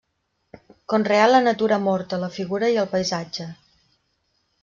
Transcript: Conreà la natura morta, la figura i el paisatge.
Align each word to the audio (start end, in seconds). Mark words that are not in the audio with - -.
Conreà 0.93 1.25
la 1.27 1.41
natura 1.47 1.77
morta, 1.89 2.19
la 2.25 2.31
figura 2.37 2.71
i 2.77 2.81
el 2.85 2.91
paisatge. 2.97 3.49